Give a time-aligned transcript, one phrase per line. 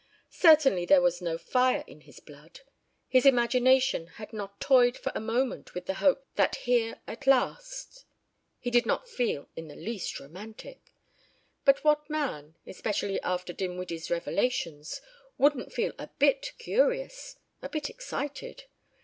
[0.37, 2.61] Certainly there was no fire in his blood.
[3.07, 8.05] His imagination had not toyed for a moment with the hope that here at last...
[8.57, 10.95] He did not feel in the least romantic.
[11.65, 15.01] But what man, especially after Dinwiddie's revelations,
[15.37, 18.63] wouldn't feel a bit curious, a bit excited?